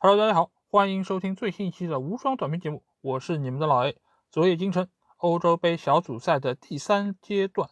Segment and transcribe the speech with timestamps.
[0.00, 3.96] Hello，大家好，欢迎收听最新一期的无双短评节目，我是你们的老 A。
[4.30, 7.68] 昨夜今晨，欧洲杯小组赛的第三阶段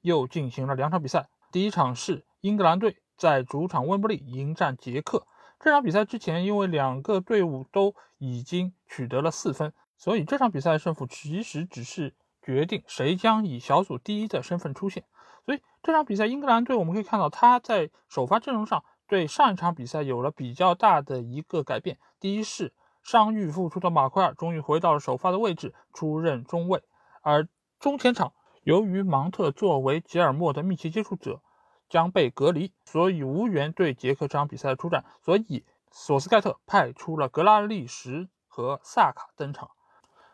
[0.00, 1.28] 又进行了两场比赛。
[1.52, 5.26] 第一场是英格兰队在主场温布利迎战捷克。
[5.60, 15.04] 这场比赛之前，因为两个队伍都已经取得了四分，所以这场比赛的胜负其实只是决定谁将以小组第一的身份出现。
[15.44, 21.98] 所以这场比赛，英格兰队我们可以看到他在首发阵容上对上一场比赛有了比较大的一个改变。
[22.20, 26.82] 第一是伤愈复出的马奎尔终于回到了首发的位置，出任中卫，
[27.22, 31.40] 而中前场由于芒特作为吉尔莫的密切接触者。
[31.88, 35.04] 将被隔离，所以无缘对捷克这场比赛的出战。
[35.22, 39.70] 所以索斯盖特派出了格拉利什和萨卡登场，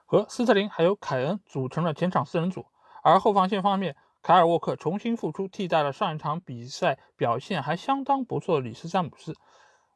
[0.06, 2.64] 和斯特林还有凯恩组成了前场四人组。
[3.02, 9.34] 而后防线方面，凯尔沃克重新复出，替代了上一场比赛表现还相当不错的里斯詹姆斯。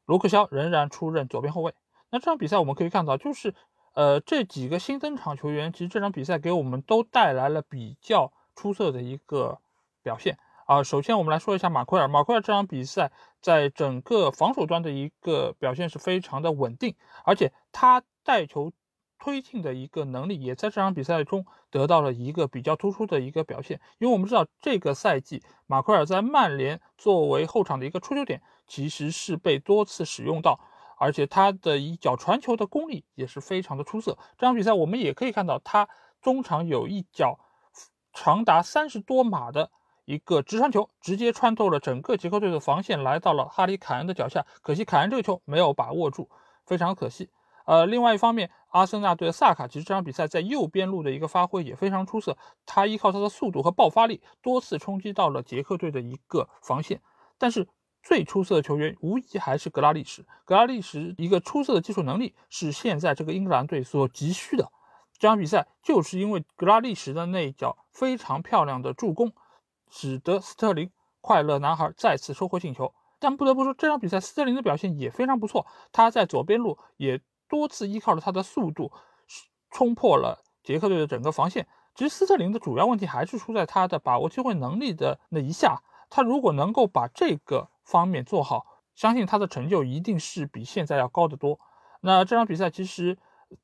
[0.04, 1.74] 卢克肖仍然出任左边后卫。
[2.10, 3.54] 那这场比赛我们可以看到，就是
[3.94, 9.58] 呃这几个新登场球员，其实这场比赛给我们都带来了比较出色的一个
[10.02, 10.38] 表现。
[10.66, 12.08] 啊，首先我们来说一下马奎尔。
[12.08, 18.72] 马奎尔这场比赛在整个防守端的一个表现是非常的稳定，而且他带球
[19.18, 23.80] 推进的一个能力也在这场比赛中得到了一个比较突出的一个表现。
[23.98, 30.60] 因为我们知道这个赛季马奎尔在曼联作为后场的一个出球点，其实是被多次使用到，
[30.98, 34.18] 而且他的一脚传球的功力也是非常的出色。
[34.38, 35.88] 这场比赛我们也可以看到，他
[36.20, 37.38] 中场有一脚
[38.12, 39.70] 长达三十多码的。
[40.08, 44.46] 一个直传球直接穿透了整个捷克队的防线，来到了哈里凯恩的脚下。
[44.62, 46.30] 可惜凯恩这个球没有把握住，
[46.64, 47.28] 非常可惜。
[47.64, 52.36] 呃，另外一方面，阿森纳队的萨卡其实这场比赛在右边路的一个发挥也非常出色。
[52.66, 57.00] 他依靠他的速度和爆发力，多次冲击到了捷克队的一个防线。
[57.38, 57.66] 但是
[58.02, 60.22] 最出色的球员无疑还是格拉利什。
[60.44, 64.70] 格拉利什一个出色的技术能力是现在这个英格兰队所急需的。
[65.18, 69.32] 这场比赛就是因为格拉利什的那一脚非常漂亮的助攻。
[69.88, 75.64] 使得斯特林快乐男孩再次收获进球，但不得不说，这场比赛斯特林的表现也非常不错。
[75.92, 78.92] 他在左边路也多次依靠着他的速度
[79.70, 81.66] 冲破了捷克队的整个防线。
[81.94, 85.82] 其实斯特林的主要问题还是出在他的把握机会能力的那一下。
[86.10, 91.58] 他如果能够把这个方面做好，相信他的成就一定是比现在要高得多。
[92.02, 93.18] 那这场比赛其实，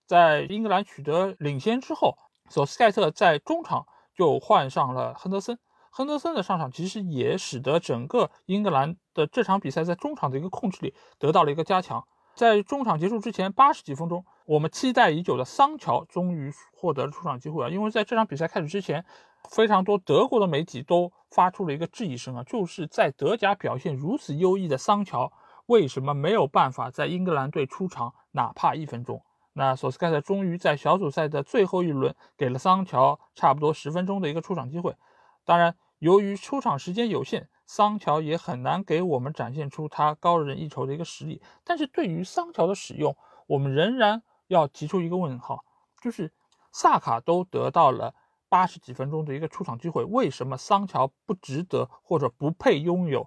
[0.06, 2.16] 在英格兰取得领先之后，
[2.48, 5.58] 索斯盖特在中场就换上了亨德森。
[5.90, 12.02] 亨德森的上场其实也使得整个英格兰的这场比赛在中场的一个控制力得到了一个加强。
[12.34, 17.68] 在中场结束之前八十几分钟，我们期待已久的桑乔终于获得了出场机会啊！
[17.68, 19.04] 因为在这场比赛开始之前，
[19.50, 25.30] 非常多德国的媒体都发出了一个质疑声啊，就是在德甲表现如此优异的桑乔，
[25.66, 29.22] 为什么没有办法在英格兰队出场哪怕一分钟？
[29.52, 34.96] 那索斯盖特终于在小组赛的最后一轮给了桑乔差不多十分钟的一个出场机会。
[35.44, 41.40] 当然，由于出场时间有限，桑乔也很难给我们展现出他高人一筹的一个实力。
[41.64, 43.16] 但是对于桑乔的使用，
[43.46, 45.64] 我们仍然要提出一个问号，
[45.98, 46.30] 就是
[46.70, 48.14] 萨卡都得到了
[48.50, 53.26] 八十几分钟的一个出场机会，为什么桑乔不值得或者不配拥有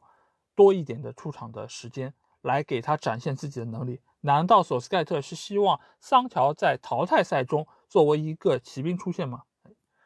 [0.53, 3.99] 多一点的出场的时间来给他展现自己的能力？
[4.21, 9.41] 难道索斯盖特是希望桑乔在淘汰赛中作为一个骑兵出现吗？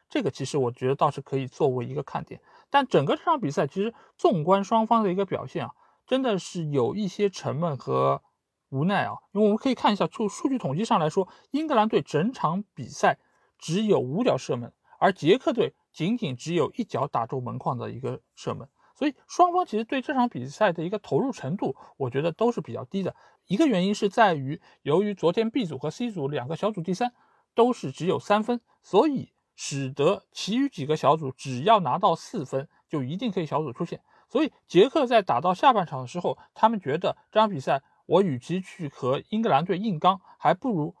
[0.08, 2.40] 这个其实我觉得倒是可以作为一个看点，
[2.70, 5.72] 但整个这场比赛其实纵观双方的一个表现啊，
[6.06, 8.22] 真的是有一些沉闷和
[8.68, 9.16] 无奈啊。
[9.32, 13.18] 因为我们可以看一下，就数据统计上来说，英格兰队整场比赛
[13.58, 23.16] 只有五脚射门，而捷克队仅仅只有一脚打中门框的一个射门，所以双方其实对这场比赛的一个投入程度，我觉得都是比较低的。
[23.46, 27.12] 一个原因是在于，由于昨天 B 组和 C 组两个小组第三
[27.54, 29.32] 都是只有三分，所以。
[29.62, 34.00] 使得其余几个小组只要拿到四分，就一定可以小组出线。
[34.26, 40.94] 所以捷克在打到下半场的时候，他们觉得这场比赛我与其去和英格兰队硬刚，还不如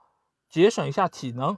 [0.50, 1.56] 节省一下体能，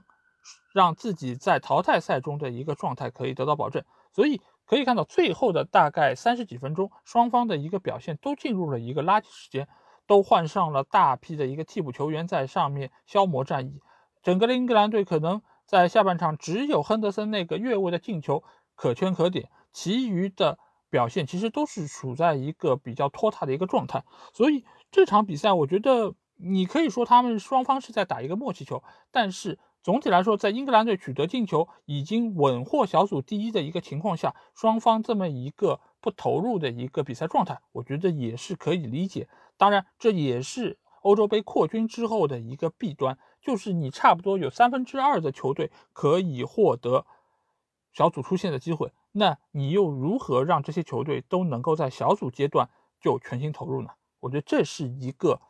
[0.73, 3.83] 让自己在淘汰赛中的一个状态可以得到保证。
[4.13, 9.67] 所以可以看到，最后的大概三十几分钟，双方的一个表现都进入了一个垃圾时间，
[10.07, 13.81] 都换上了大批的一个替补球员在上面消磨战意。
[14.23, 15.41] 整个的英格兰队可能。
[15.73, 18.43] 在下半场，只有亨德森那个越位的进球
[18.75, 20.59] 可圈可点，其余的
[20.91, 24.03] 表现其实都是处在一个比较拖沓的一个状态。
[24.35, 28.83] 所以这场比赛，我觉得你可以说他们双方是在打一个默契球。
[29.09, 39.27] 但是总体来说，在英格兰队取得进球，已经稳获小组第一的一个情况下，双方这么一个不投入的一个比赛状态，我觉得也是可以理解。
[39.57, 40.77] 当然，这也是。
[41.01, 47.05] 欧洲杯扩军之后的一个弊端，就是你差不多有三分之二的球队可以获得
[47.91, 52.69] 小组出线的机会，那你又如何让这些球队都能够在小组阶段
[53.01, 53.89] 就全心投入呢？
[54.21, 55.41] 我觉得这是一个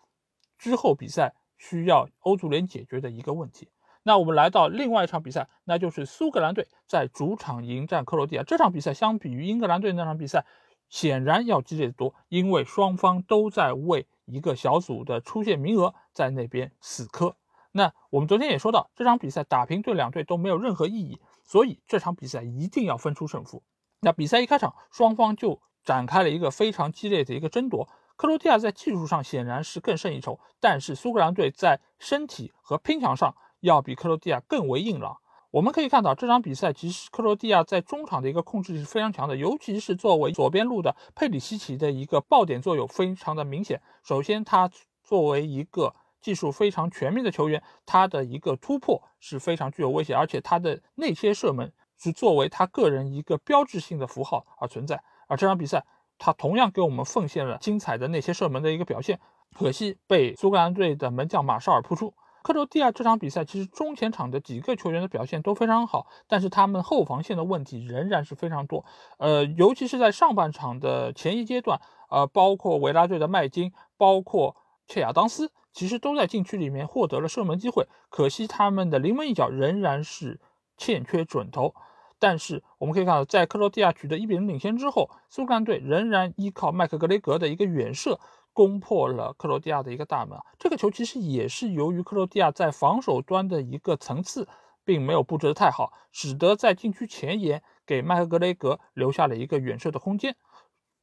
[0.57, 3.69] 之后比赛需要欧足联解决的一个问题。
[4.01, 8.43] 那我们来到另外一场比赛，那就是苏格兰队在主场迎战克罗地亚。
[8.43, 10.45] 这场比赛相比于英格兰队那场比赛，
[10.89, 17.37] 显然要激烈得多，因为双方都在为一个小组的出线名额在那边死磕。
[17.73, 23.61] 那我们昨天也说到，这场比赛打平对两队都没有任何意义，所以这场比赛一定要分出胜负。
[23.99, 27.89] 那比赛一开场，双方就展开了一个非常激烈的一个争夺。
[28.15, 33.35] 克罗地亚在技术上显然是更胜一筹，但是苏格兰队在身体和拼抢上。
[33.63, 35.15] 要比克罗地亚更为硬朗。
[35.49, 43.81] 我们可以看到这场比赛，其实克罗地亚在中场的一个控制力是非常强的，尤其是作为左边路的佩里西奇的一个爆点作用非常的明显。
[44.03, 44.69] 首先，他
[45.01, 55.03] 作为一个技术非常全面的球员，他的一个突破是非常具有威胁，而且他的内切射门是作为他个人一个标志性的符号而存在。
[55.27, 55.85] 而这场比赛，
[56.17, 59.19] 他同样给我们奉献了精彩的内切射门的一个表现，
[59.53, 62.13] 可惜被苏格兰队的门将马绍尔扑出。
[62.41, 68.83] 克罗地亚这场比赛其实中前场的几个球员的表现都非常好，但是他们后防线的问题仍然是非常多。
[69.17, 71.79] 呃，尤其是在上半场的前一阶段，
[72.09, 80.39] 呃，包括维拉队的麦金，包括切亚当斯，其实都在禁区里面获得了射门机会，可惜他们的临门一脚仍然是
[80.77, 81.73] 欠缺准头。
[82.19, 88.19] 但是我们可以看到，在克罗地亚取得一比零领先之后，苏格兰队仍然依靠麦克格雷格的一个远射。
[88.55, 94.47] 攻破了克罗地亚的一个大门，这个球其实也是由于克罗地亚在防守端的一个层次
[94.85, 100.35] 并没有布置的太好，使得在禁区前沿给麦克格雷格留下了一个远射的空间，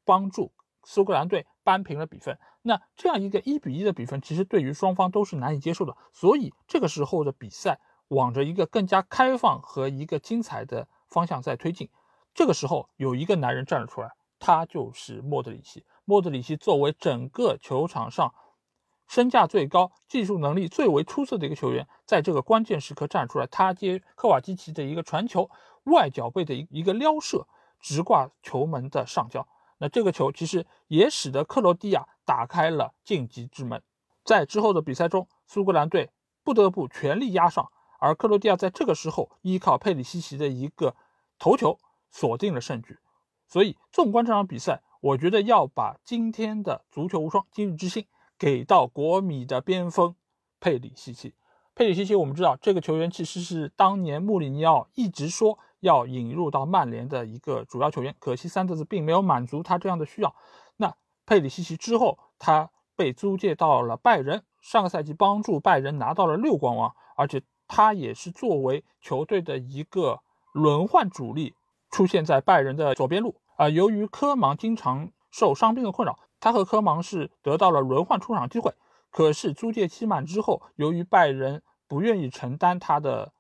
[0.05, 0.53] 帮助
[0.85, 2.37] 苏格兰队扳平了比分。
[2.63, 7.79] 那这样一个一比一的比分，其实对于双方都是难以接受的，所以这个时候的比赛
[8.09, 11.89] 往着一个更加开放和一个精彩的方向在推进。
[12.35, 15.85] 这个时候有一个男人站了出来，他就是莫德里奇。
[16.05, 18.35] 莫德里奇作为整个球场上
[19.07, 25.49] 身价最高、技术能力最为出色的一个球员，在这个关键时刻站出来，他接科瓦基奇的一个传球，
[25.85, 27.47] 外脚背的一一个撩射，
[27.79, 29.47] 直挂球门的上角。
[29.81, 33.83] 那这个球其实也使得克罗地亚打开了晋级之门。
[34.25, 36.11] 在之后的比赛中，苏格兰队
[36.45, 40.95] 不得不全力压上，而克罗地亚在这个时候依靠佩里西奇的一个
[41.39, 41.79] 头球
[42.11, 42.99] 锁定了胜局。
[43.49, 44.83] 所以，纵观这场比赛。
[45.03, 48.05] 我觉得要把今天的足球无双、今日之星
[48.39, 50.15] 给到国米的边锋
[50.61, 51.33] 佩里西奇。
[51.75, 60.35] 佩里西奇，我们知道这个球员其实是当年穆里尼奥一直说要引入到曼联的一个主要球员，可惜三德子并没有满足他这样的需要。
[60.77, 60.95] 那
[61.27, 70.21] 佩里西奇之后，他被租借到了拜仁，上个赛季帮助拜仁拿到了六冠王，而且他也是作为球队的一个
[70.53, 71.55] 轮换主力
[71.91, 73.41] 出现在拜仁的左边路。
[73.57, 78.75] 啊，由于科芒经常受伤病的困扰，他和科芒是得到了轮换出场机会。
[79.11, 83.33] 可是租借期满之后，由于拜仁不愿意承担他的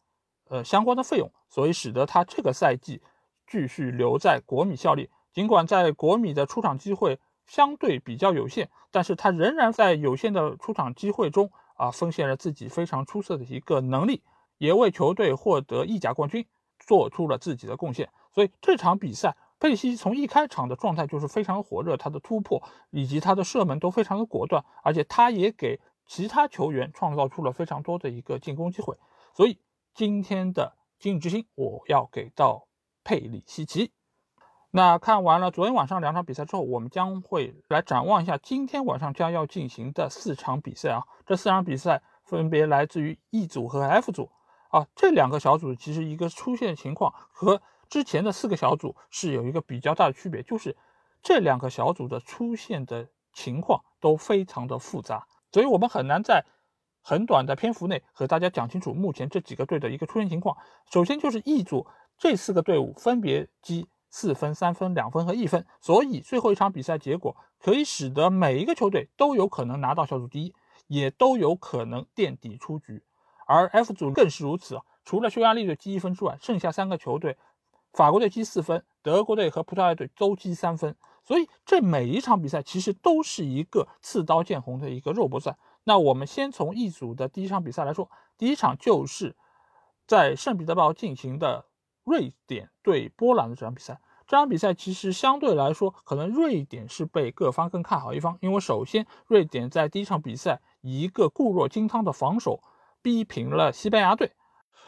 [0.50, 3.00] 呃相关的费用，所以使得他这个赛季
[3.46, 5.08] 继续留在国米效力。
[5.32, 14.22] 尽管在国米的出场机会相对比较有限，但是他仍然在有限的出场机会中啊，奉献了自己非常出色的一个能力，
[14.58, 16.44] 也为球队获得意甲冠军
[16.78, 18.10] 做出了自己的贡献。
[18.34, 19.34] 所以这场比赛。
[19.62, 28.96] 佩西从一开场的状态就是非常火热，他的突破以及他的射门都非常的果断，而且他也给其他球员创造出了非常多的一个进攻机会。
[29.34, 29.58] 所以
[29.94, 32.66] 今天的今日之星我要给到
[33.04, 33.92] 佩里西奇。
[34.70, 41.02] 那看完了昨天晚上两场比赛之后，我们将会来展望一下今天晚上将要进行的四场比赛啊。
[41.26, 44.30] 这四场比赛分别来自于 E 组和 F 组
[44.68, 47.60] 啊，这两个小组其实一个出现情况和。
[47.88, 50.76] 之前的四个小组是有一个比较大的区别，就是
[51.24, 56.46] 这两个小组的出现的情况都非常的复杂，所以我们很难在
[57.02, 60.56] 很短的篇幅内和大家讲清楚目前这几个队的一个出现情况。
[60.90, 61.86] 首先就是 E 组
[62.18, 70.54] 这四个队伍分别积四分、三分、两分和一分，所以最后一场比赛结果可以使得每一个球队都有可能拿到小组第一，
[70.88, 73.02] 也都有可能垫底出局。
[73.46, 77.36] 而 F 组更是如此，除了匈牙利队积一分之外，剩下三个球队。
[77.92, 85.58] 法国队积四分，德国队和葡萄牙队都积三分，所以这每一场比赛其实都是一个刺刀见红的一个肉搏战。
[85.84, 89.36] 那我们先从一组的第一场比赛来说，第一场就是
[90.06, 91.66] 在圣彼得堡进行的
[92.04, 94.00] 瑞典对波兰的这场比赛。
[94.26, 102.62] 这场比赛其实相对来说，可能瑞典是被各方更看好一方，因为首先瑞典在第一场比赛一个固若金汤的防守
[103.02, 104.32] 逼平了西班牙队。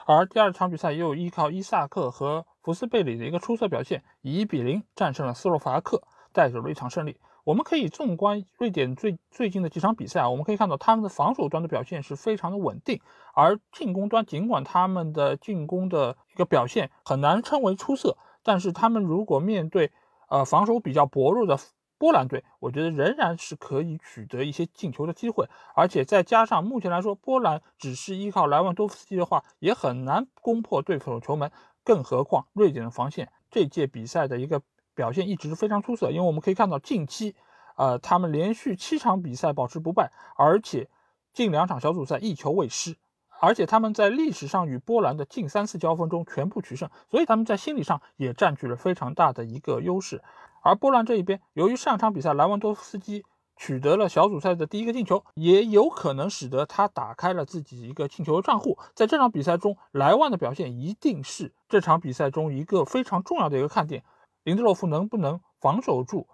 [0.06, 7.18] 而第二场比赛又依靠伊萨克和福斯贝里的一个出色表现，以一比零战胜了斯洛伐克，带走了一场胜利。
[7.44, 13.00] 我们可以纵观瑞典最最近的几场比赛啊，我们可以看到他们的防守端的表现是非常的稳定，
[13.34, 19.90] 而进攻端尽管他们的进攻的一个表现很难称为出色，但是他们如果面对
[20.28, 21.58] 呃防守比较薄弱的
[21.99, 31.50] 波兰队，我觉得仍然是可以取得一些进球的机会，而且再加上目前来说，波兰只是依靠莱万多夫斯基的话，也很难攻破对手球门，
[31.82, 34.62] 更何况瑞典的防线这届比赛的一个。
[34.94, 37.34] 表现一直非常出色，因为我们可以看到近期，
[37.76, 40.88] 呃，他们连续七场比赛保持不败，而且
[41.32, 42.96] 近两场小组赛一球未失，
[43.40, 50.22] 而且他们在历史上与波兰的近三次交锋中全部取胜，所以他们在心理上也占据了非常大的一个优势。
[50.62, 53.25] 而波兰这一边，由于上场比赛莱万多夫斯基
[53.56, 58.78] 取得了小组赛的第一个进球，也有可能使得他打开了自己一个进球的账户。
[58.94, 64.04] 在这场比赛中，莱万的表现一定是这场比赛中一个非常重要的一个看点。
[64.44, 66.28] 林德洛夫能不能防守住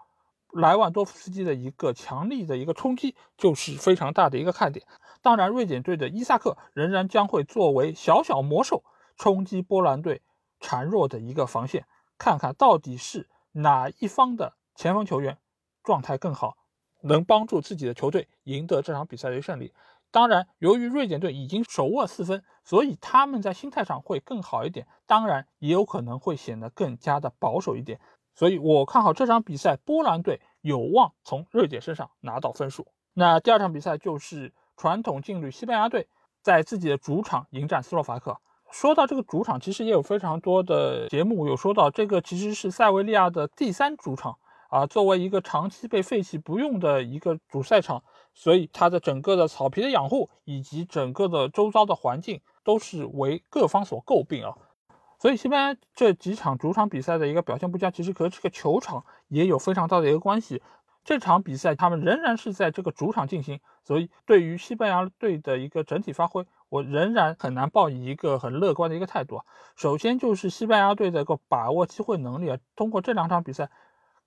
[0.50, 4.86] 莱万多夫斯基的一个强力的一个冲击，就是非常大的一个看点。
[5.20, 8.82] 当然，瑞典队的伊萨克仍然将会作为小小魔兽
[9.16, 10.22] 冲击波兰队
[10.58, 11.86] 孱弱的一个防线，
[12.16, 15.36] 看看到底是哪一方的前锋球员
[15.82, 16.56] 状态更好，
[17.02, 19.74] 能帮助自己的球队赢得这场比赛的胜利。
[20.10, 24.86] 当然，由于瑞典队已经手握四分，所以他们在心态上会更好一点。
[25.06, 28.00] 当然，也有可能会显得更加的保守一点。
[28.34, 32.86] 所以我看好这场比赛，波兰队有望从瑞典身上拿到分数。
[33.14, 36.08] 那第二场比赛就是传统劲旅西班牙队
[36.42, 38.38] 在自己的主场迎战斯洛伐克。
[38.70, 44.38] 说到这个主场，其实也有非常多的节目有说到，这个其实是塞维利亚的第三主场
[44.68, 48.02] 啊，作为一个长期被废弃不用的一个主赛场。
[48.34, 54.54] 所以它的整个的草皮的养护以及整个的周遭的环境都是为各方所诟病啊。
[55.18, 60.62] 所以西班牙这几场主场比赛的一个表现不佳，其实和这个球场也有非常大的一个关系。
[61.04, 69.44] 这场比赛他们仍然是在这个主场进行，所以对于西班牙队的一个整体发挥，我仍然很难抱以一个很乐观的一个态度啊。
[69.75, 73.68] 首先就是西班牙队的一个把握机会能力啊，通过这两场比赛。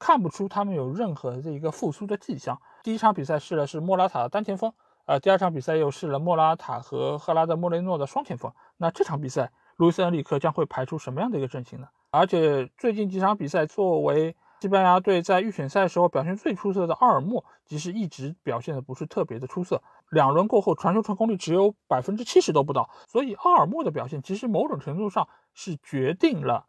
[0.01, 2.60] 看不出他们有任何的一个复苏的迹象。
[2.81, 4.74] 第一场比赛试了是莫拉塔的单前锋，
[5.05, 8.51] 呃，第二场比赛又试了莫拉塔和赫拉德莫雷诺的双前锋。
[8.77, 11.88] 那这场比赛，路易斯恩里克将会排出什么样的一个阵型呢？
[12.10, 19.84] 而且最近几场比赛，作为西班牙队在预选赛时候表现最出色的奥尔莫，其实一直表现的不是特别的出色。
[20.10, 22.89] 两轮过后，传球成功率只有百分之七十都不到。
[23.08, 26.65] 所以奥尔莫的表现，其实某种程度上是决定了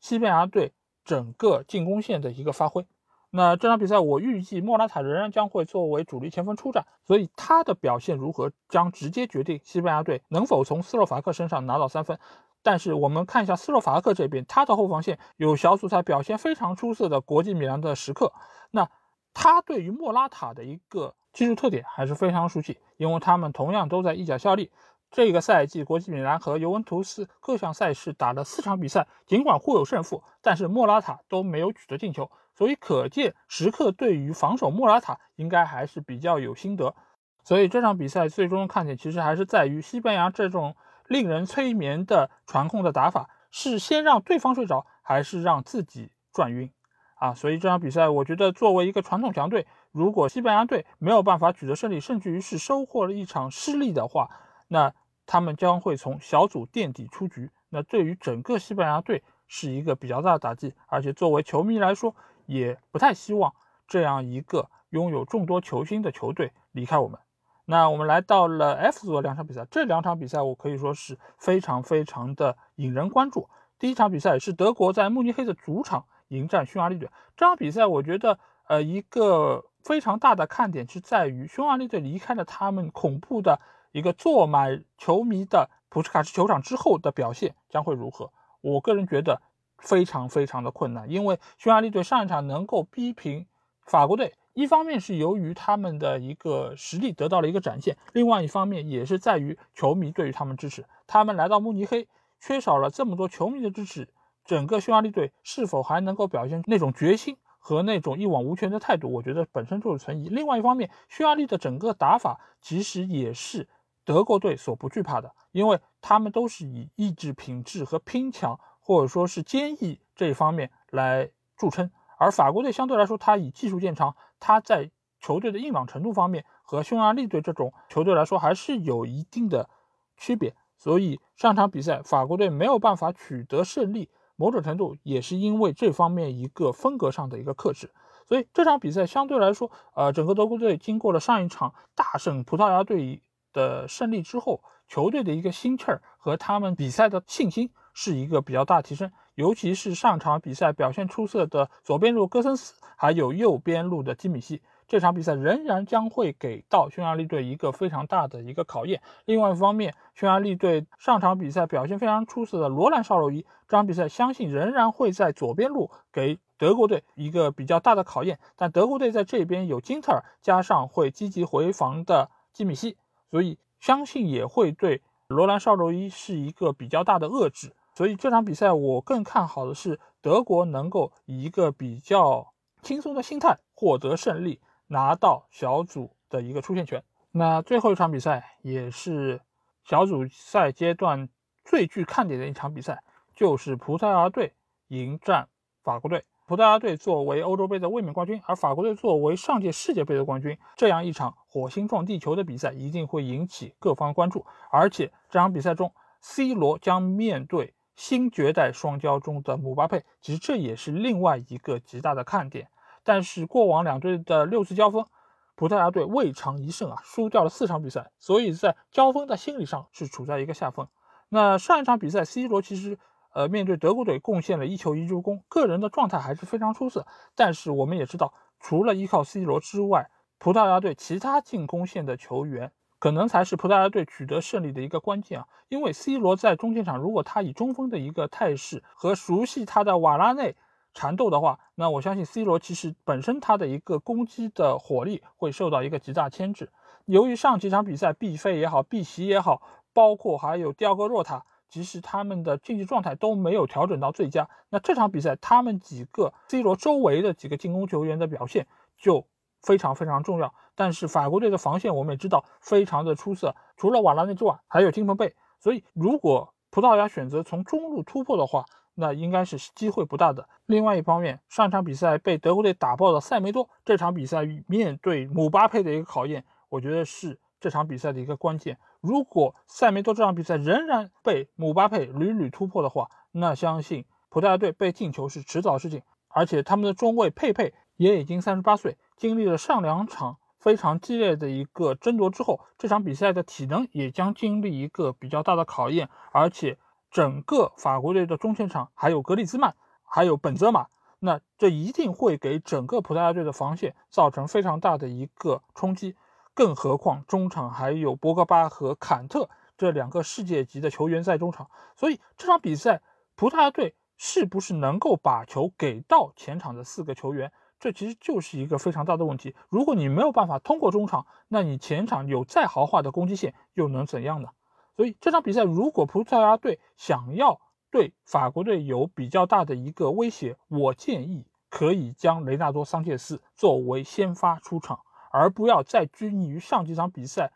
[0.00, 0.74] 西班牙队。
[1.04, 2.86] 整个进攻线的一个发挥，
[3.30, 12.18] 那这场比赛我预计莫拉塔仍然将会作为主力前锋出战，所以他的表现如何将直接决定西班牙队能否从斯洛伐克身上拿到三分。
[12.62, 18.32] 但是我们看一下斯洛伐克这边，他的后防线有小组赛表现非常出色的国际米兰的时刻，
[18.70, 18.88] 那
[19.34, 24.70] 他对于莫拉塔的一个技术特点还是非常熟悉，因为他们同样都在意甲效力。
[25.14, 36.96] 这个赛季，国际米兰和尤文图斯各项赛事打了四场比赛，尽管互有胜负，但是莫拉塔都没有取得进球，所以可见时刻对于防守莫拉塔应该还是比较有心得。
[37.44, 40.74] 所以这场比赛最终的看点其实还是在于西班牙这种
[41.06, 46.72] 令人催眠的传控的打法，是先让对方睡着，还是让自己转晕
[47.14, 47.34] 啊？
[47.34, 54.28] 所以这场比赛，我觉得作为一个传统强队，如果西班牙队没有办法取得胜利，甚至于是收获了一场失利的话，
[54.66, 54.92] 那。
[55.26, 62.14] 他们将会从小组垫底出局，那对于整个西班牙队是一个比较大的打击，而且作为球迷来说，
[62.46, 63.52] 也不太希望
[63.86, 67.18] 这样一个拥有众多球星的球队离开我们。
[67.66, 73.48] 那我们来到了 F 组的两场比赛，这两场比赛我可以说是非常非常的引人关注。
[73.78, 83.60] 第一场比赛是德国在慕尼黑的主场迎战匈牙利队，这场比赛我觉得，呃，一个非常大的看点是在于匈牙利队离开了他们恐怖的。
[83.94, 88.32] 一个坐满球迷的普什卡什球场之后的表现将会如何？
[88.60, 89.40] 我个人觉得
[89.78, 93.46] 非常非常的困难，因为匈牙利队上一场能够逼平
[93.86, 100.84] 法国队，一方面是由于他们的一个实力得到了一个展现，另外一方面也是在于球迷对于他们支持。
[101.06, 102.08] 他们来到慕尼黑，
[102.40, 104.08] 缺少了这么多球迷的支持，
[104.44, 109.12] 整个匈牙利队是否还能够表现那种决心和那种一往无前的态度？
[109.12, 110.28] 我觉得本身就是存疑。
[110.28, 113.68] 另外一方面，匈牙利的整个打法其实也是。
[114.04, 121.90] 德国队所不惧怕的，因为他们都是以意志品质和拼抢，或者说是坚毅这一方面来著称。
[122.18, 129.68] 而法国队相对来说，他以技术见长，他在球队的硬朗程度方面和匈牙利队这种球队来说还是有一定的
[130.16, 137.90] 区别，所以上场比赛法国队没有办法取得胜利，某种程度也是因为这方面一个风格上的一个克制。
[138.26, 143.22] 所以这场比赛相对来说，呃，整个德国队经过了上一场大胜葡萄牙队以
[143.54, 149.10] 的胜利之后，球队的一个心气儿和他们比赛的信心是一个比较大提升。
[149.34, 159.02] 尤其是上场比赛表现出色的左边路戈森斯，还有右边路的基米希，这场比赛仍然将会给到匈牙利队一个非常大的一个考验。
[159.24, 168.38] 另外一方面，匈牙利队上场比赛表现非常出色的罗兰绍洛伊，这场比赛相信仍然会在左边路给德国队一个比较大的考验。
[168.54, 172.96] 但德国队在这边有金特尔，加上会积极回防的基米希，
[173.34, 177.74] 所以相信也会对罗兰绍洛伊是一个比较大的遏制。
[177.92, 187.02] 所以这场比赛我更看好的是德国能够以一个比较轻松的心态获得胜利，拿到小组的一个出线权。
[187.32, 189.40] 那最后一场比赛也是
[189.82, 191.28] 小组赛阶段
[191.64, 193.02] 最具看点的一场比赛，
[193.34, 194.54] 就是葡萄牙队
[194.86, 195.48] 迎战
[195.82, 196.24] 法国队。
[196.46, 204.44] 葡萄牙队作为欧洲杯的卫冕冠军，而法国队作为上届世界杯的冠军，这样一场火星撞地球的比赛一定会引起各方关注。
[204.70, 207.74] 而且这场比赛中，C 罗将面对。
[207.96, 212.66] 新绝代双骄中的姆巴佩，其实这也是另外一个极大的看点。
[213.04, 215.06] 但是过往两队的六次交锋，
[215.54, 220.88] 葡萄牙队未尝一胜啊，输掉了四场比赛，所以在交锋的心理上是处在一个下风。
[221.28, 222.98] 那上一场比赛，C 罗其实
[223.34, 227.06] 呃面对德国队贡献了一球一助攻，个人的状态还是非常出色。
[227.34, 232.72] 但是我们也知道，除了依靠 C 罗之外，葡萄牙队其他进攻线的球员。
[233.00, 235.46] 可能才是葡萄牙队取得胜利的一个关键啊！
[235.68, 240.56] 因为 C 罗在中前场，如果他以中锋的一个态势和熟悉他的瓦拉内
[240.94, 246.70] 缠斗的话，那我相信 C 罗其实本身他的一个攻击的火力会受到一个极大牵制。
[247.04, 249.60] 由于上几场比赛毕飞也好，毕席也好，
[249.92, 254.48] 包括还有第二个若塔，其实他们的竞技状态都没有调整到最佳。
[254.70, 259.26] 那这场比赛他们几个 C 罗周围的几个进攻球员的表现就。
[259.66, 270.46] 非常非常重要，但是法国队的防线我们也知道非常的出色，除了瓦拉内之外，还有金彭贝，所以如果葡萄牙选择从中路突破的话，那应该是机会不大的。
[270.66, 278.76] 另外一方面，上场比赛被德国队打爆的塞梅多，这场比赛面对姆巴佩的一个考验，我觉得是这场比赛的一个关键。
[279.00, 286.02] 如果塞梅多这场比赛仍然被姆巴佩屡屡突破的话，那相信葡萄牙队被进球是迟早事情。
[286.28, 288.98] 而且他们的中卫佩佩也已经三十八岁。
[289.16, 296.10] 经历了上两场非常激烈的一个争夺之后，这场比赛的体能也将经历一个比较大的考验。
[296.32, 296.76] 而且，
[297.10, 306.14] 整个法国队的中前场还有格里兹曼，还有本泽马，那这一定会给整个葡萄牙队的防线造成非常大的一个冲击。
[306.54, 313.02] 更何况中场还有博格巴和坎特这两个世界级的球员在中场，所以这场比赛
[313.34, 317.52] 葡萄牙队是不是能够把球给到前场的四个球员？
[317.80, 319.54] 这其实就是一个非常大的问题。
[319.68, 324.48] 如果你没有办法通过中场，那你前场有再豪华的攻击线又能怎样呢？
[324.96, 335.00] 所以这场比赛，如果葡萄牙队想要对法国队有比较大的一个威胁，我建议可以将雷纳多·桑切斯作为先发出场，
[335.36, 337.50] 而不要再拘泥于上几场比赛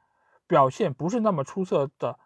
[0.49, 2.19] 表现不是那么出色的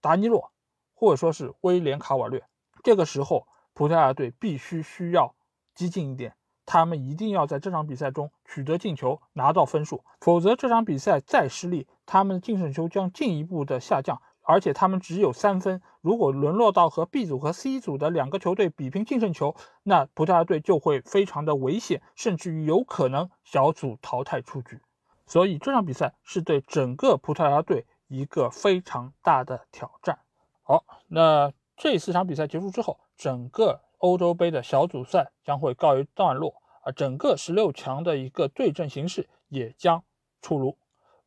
[0.00, 0.50] 达尼洛，
[0.94, 2.42] 或者说是威廉·卡瓦略。
[2.82, 5.36] 这个时候，葡萄牙队必须需要
[5.76, 6.34] 激进一点。
[6.64, 15.80] 他们一定要在这场比赛中取得进球，拿到分数，否则这场比赛再失利，他们的净胜球将进一步的下降，而且他们只有三分。
[16.00, 24.80] 如果沦落到和 B 组和 C 组的两个球队比拼净胜球，那葡萄牙队就会非常的危险，甚至于有可能小组淘汰出局。
[25.26, 30.20] 所以这场比赛是对整个葡萄牙队一个非常大的挑战。
[30.62, 33.82] 好，那这四场比赛结束之后，整个。
[33.98, 40.04] 欧洲杯的小组赛将会告一段落，啊整个十六强的一个对阵形式也将
[40.42, 40.76] 出炉。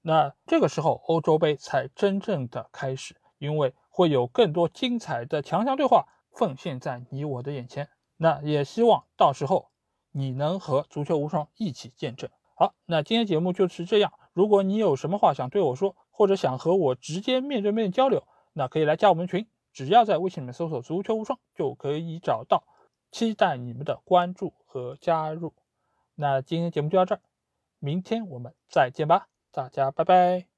[0.04, 7.90] 那这个时候，欧洲杯才真正的开始，因为会有更多精彩的强强对话奉献在你我的眼前。
[8.18, 9.72] 那也希望到时候
[10.12, 12.30] 你能和足球无双一起见证。
[12.60, 14.12] 好，那今天节目就是这样。
[14.34, 19.48] 如果你有什么话想对我说，或者想和我直接面对面交流，那可以来加我们群。
[19.72, 22.66] 只要在微信里面搜索“足球无双”就可以找到，
[23.12, 25.54] 期待你们的关注和加入。
[26.16, 27.22] 那今天节目就到这儿，
[27.80, 30.49] 明天我们再见吧，大家拜拜。